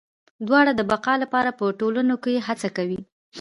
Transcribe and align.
دواړه 0.47 0.71
د 0.75 0.81
بقا 0.91 1.13
لپاره 1.23 1.51
په 1.59 1.63
ټولنو 1.79 2.15
کې 2.23 2.43
هڅه 2.47 2.69
کوي. 2.77 2.99